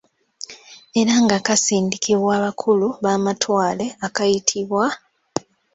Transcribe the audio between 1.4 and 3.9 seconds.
kaasindikibwa abakulu b’Amatwale